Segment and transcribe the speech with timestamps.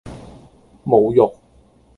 [0.83, 1.31] 侮辱